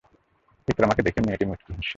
ইকরামাকে 0.67 1.01
দেখে 1.01 1.19
মেয়েটি 1.25 1.45
মুচকি 1.45 1.71
হাসে। 1.71 1.89